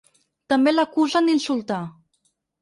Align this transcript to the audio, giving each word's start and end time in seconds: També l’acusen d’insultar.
També 0.53 0.73
l’acusen 0.73 1.29
d’insultar. 1.31 1.79